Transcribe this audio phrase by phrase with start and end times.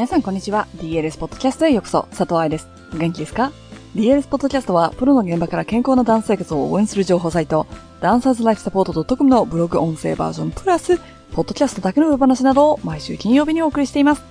[0.00, 0.66] 皆さんこんにちは。
[0.78, 2.66] DLS ポッドキャストへようこそ、佐藤愛です。
[2.94, 3.52] 元気ですか
[3.94, 7.66] ?DLS ポッドキャストは、プロの現場から健康なダンス生活を応援する情報サイト、
[8.00, 10.96] ダンサーズライフサポート .com のブログ音声バージョンプラス、
[11.32, 14.22] ポッドキャストだけの裏話などを毎週金曜日にお送りしています。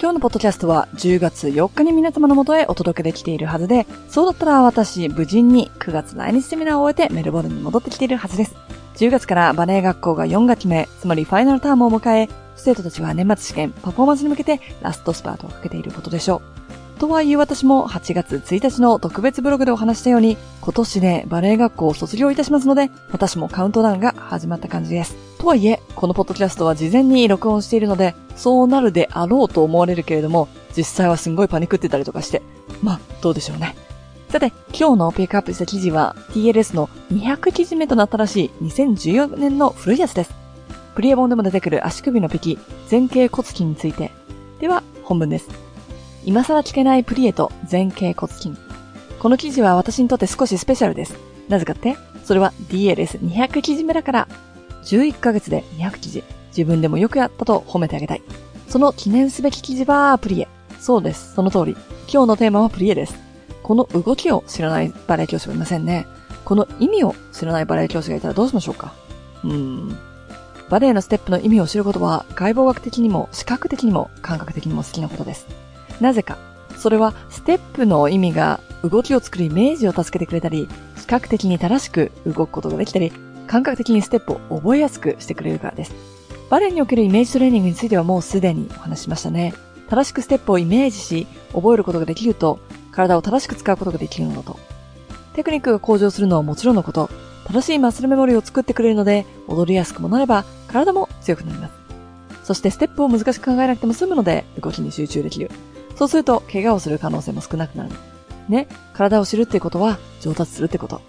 [0.00, 8.56] 今日のポッドキャストは10月4日に皆様のもとへお届けできているはずで、そうだったら私、無事に9月来日セミナーを終えてメルボルンに戻ってきているはずです。
[8.98, 16.42] 10月からバレエ学校が4学期目、つまりファイナルタームを迎え、生徒たちは年末試験、パフォーマンスに向けてラストスパートをかけていることでしょ
[16.96, 16.98] う。
[16.98, 25.14] とはいえ私も8月1日の特別ブログでお話したように、今年でバレエ学校を卒業いたしますので、私もカウントダウンが始まった感じです。
[25.38, 32.42] とはいえ、このポッドキャストは事前に録音しているので、そうなるであろうと思われるけれども、実際はすんごいパニクってたりとかして、
[32.82, 33.76] まあ、どうでしょうね。
[34.28, 40.34] さて、今日のピックアップした記事は TLS の200記事目となったらしい2014年の古いやつです。
[40.94, 42.58] プリエ本でも出てくる足首のピキ、
[42.90, 44.10] 前傾骨筋について。
[44.60, 45.48] では、本文です。
[46.26, 48.52] 今更聞けないプリエと前傾骨筋。
[49.18, 51.16] この記事は私にとって少しスペシャルです。
[51.48, 51.96] なぜかって？
[52.22, 54.28] それは DLS200 記事目だから。
[54.84, 56.22] 11ヶ月で200記事。
[56.48, 58.22] 自分でもよくやったと褒めてあげたい。
[58.68, 60.48] その記念すべき記事はプリエ。
[60.78, 61.34] そうです。
[61.34, 61.76] その通り。
[62.12, 63.27] 今日のテーマはプリエです。
[63.68, 66.08] この動きを知らないバレエ教師はいませんね。
[66.46, 68.94] この意味を知らないバレエ教師がいたらどうしましょうか
[69.44, 69.98] うーん。
[70.70, 75.46] バレエのステップの意味を知ることは外貌学的にも視覚的にも感覚的にも好きなことです。
[76.00, 76.38] なぜか。
[76.78, 83.12] それはステップの意味が動きを作るイメージを助けてくれたり、視覚的に正しく動くことができたり、
[83.46, 85.94] 感覚的にステップを覚えやすくしてくれるからです。
[86.48, 89.52] バレエにおけるイメージトレーニングについてはもうすでにお話しましたね。
[89.90, 92.60] 正しくステップをイメージし、覚えることができると、
[92.98, 94.58] 体を正しく使うことができるのだと。
[95.34, 97.08] テクニックが向上するのはもちろんのこと、
[97.46, 101.74] 正しいマッスルメモリーを作ってくれるので、踊りやすくもなれば、体も強くなります。
[102.42, 105.48] そしてステップを難しく考えなくても済むので、動きに集中できる。
[105.94, 107.90] そうすると、怪我をする可能性も少なくなる。
[108.48, 111.00] ね、体を知るってことは、上達するってこと。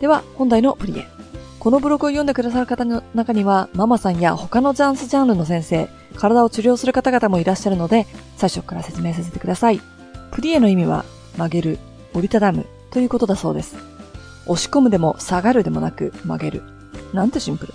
[0.00, 1.06] では、本題のプリエ。
[1.60, 9.80] このブログを読んでくださる方の中には、ママさんや他のジャンスジャンルの先生、体を治療する方々もいらっしゃるので、最初から説明させてください。
[10.32, 11.04] プリエの意味は、
[11.36, 11.78] 曲げる、
[12.14, 13.76] 折りたたむということだそうです。
[14.46, 16.62] 押し込むでも下がるでもなく曲げる。
[17.12, 17.74] なんてシンプル。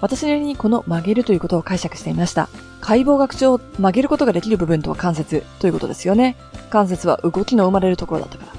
[0.00, 2.48] 私なりにこの曲げるということを解釈していました。
[2.80, 6.36] 解剖学上曲げることができる部分とは関節ということですよね。
[6.70, 8.52] 関節は動きの生まれるところだったから。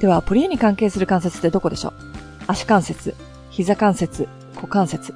[0.00, 1.92] では、プリエに関係する関節ってどこでしょう？
[2.46, 3.14] 足関節、
[3.50, 5.14] 膝関節、股関節。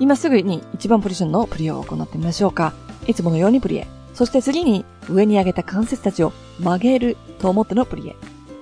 [0.00, 2.72] 今すぐに一番ポジションのプリエを行ってみましょうか。
[3.06, 3.86] いつものようにプリエ。
[4.14, 8.16] そして次に上に上げた関節たちを曲げると思ってのプリエ。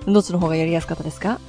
[0.07, 1.39] どっちの方がやりやすかったですか？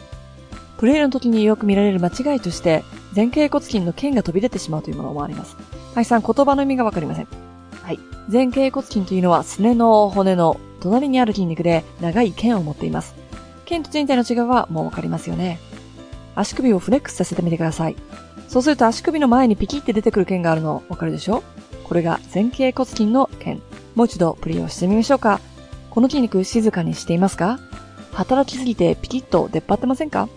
[0.78, 2.84] プレイの時によく見られる間違いとして、
[3.14, 5.56] 前傾骨筋の腱が飛び出てしまうというものもあります。
[5.94, 7.28] はいさん、言葉の意味がわかりません。
[7.82, 7.98] はい。
[8.30, 13.14] 前傾骨筋というのは、すねの骨の隣にある筋肉で長い腱を持っています。
[13.66, 15.58] 腱と人体の違いはもうわかりますよね。
[16.34, 17.96] 足首をフレックスさせてみてください。
[18.48, 21.42] そうすると足首の前にピキって出てくる腱があるのわかるでしょ？
[21.84, 23.60] これが前傾骨筋の腱。
[23.94, 25.40] もう一度プリをしてみましょうか。
[25.90, 27.58] この筋肉静かにしていますか？
[28.12, 30.28] 働きすぎてピキッと出っ張ってませんか？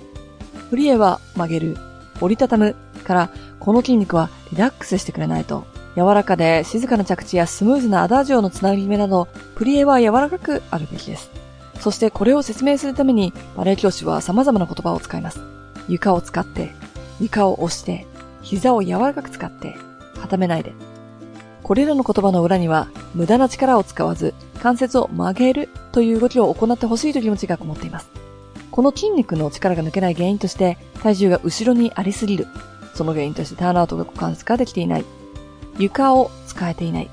[0.69, 1.77] プリエは曲げる、
[2.21, 5.65] 折りたたむから、この筋肉はリラックスしてくれないと。
[5.95, 11.29] 柔らかで静かな着地やスムーズなアダージョのつなぎ目など、プリエは柔らかくあるべきです。
[11.79, 15.41] そしてこれを説明するために、バレエ教師は様々な言葉を使います。
[15.87, 16.73] 床を使って、
[17.19, 18.07] 床を押して、
[18.41, 19.75] 膝を柔らかく使って、
[20.19, 20.73] 固めないで。
[21.61, 28.09] これらの言葉の裏には、無駄な力を使わず、関節を曲げるという動きを行ってほしいという気持ちがこもっています。
[28.71, 32.47] この筋肉の力が抜けない原因として、体重が後ろにありすぎる。
[32.95, 35.05] その原因としてターンアウトが股関節ができていない。
[35.77, 37.09] 床を使えていない。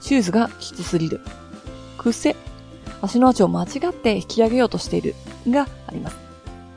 [0.00, 1.20] シューズがきつすぎる。
[1.98, 2.36] 癖。
[3.02, 5.14] 足のアーチを間違って引き上げようとしている。
[5.48, 6.16] があります。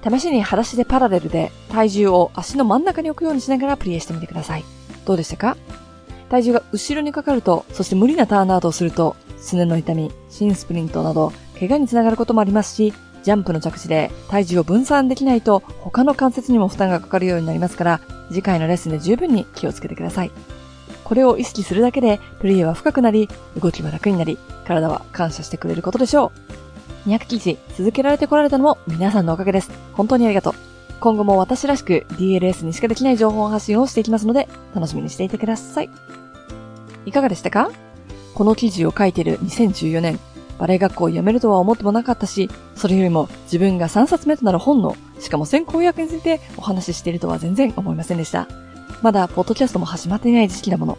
[0.03, 4.63] 試しに裸足でパラレルで体重を足の真ん中に置くようにしながらプレイしてみてください。
[5.05, 5.57] どうでしたか？
[6.29, 12.93] 体重が後ろにかかると、そして無理なターンアウトをすると、すねの痛み、新スプリントなど、怪我につながることもありますし、
[13.23, 20.31] ジャンプの着地で体重を分散できないと他の関節にも負担がかかるようになりますから、次回のレッスンで十分に気をつけてください。
[21.03, 23.29] これを意識するだけで、プレイは深くなり、
[23.61, 26.31] 動きは楽になり、体は感謝してくれることでしょ
[27.05, 27.09] う。
[27.09, 29.71] 200記事続けられてこられたのも皆さんのおかげです。
[29.93, 30.66] 本当にありがとう。
[30.99, 35.89] 今後も私らしく DLS にしかできない情報発信をしていきますので、楽しみにしていてください。
[37.05, 37.71] いかがでしたか？
[38.33, 40.19] この記事を書いている2014年、
[40.57, 48.47] バレエ学校を辞めるとは思ってもなかったし、それよりも自分が3冊目となる本の、しかも先行予約についてお話ししているとは全然思いませんでした。
[49.01, 50.97] まだポッドキャストも始まっていない時期だもの。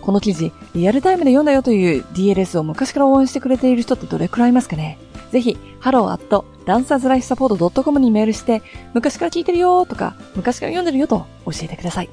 [0.00, 4.98] この記事、リアルタイムで読んだよという DLS を昔から応援してくれている人ってどれくらいいますかね？
[5.30, 8.62] ぜひ、ハローアット hello.dancerslifesupport.com にメールして、
[8.94, 12.10] 昔から聞いてるよとか、昔から読んでるよと教えてください。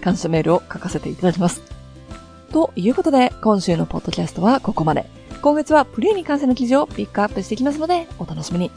[0.00, 1.62] 感謝メールを書かせていただきます。
[2.52, 5.06] ということで、今週のポッドキャストはここまで。
[5.42, 8.70] 今月はプリエに関する記事をピックアップしていきますので、お楽しみに。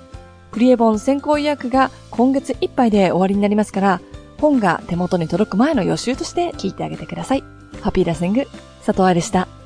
[0.52, 4.02] プリエ本先行予約が今月いっぱいで終わりになりますから、
[4.40, 7.44] 本が手元に届く前の予習として聞いてあげてください。
[7.82, 8.46] ハッピーラッシング、
[8.86, 9.61] 佐藤愛でした。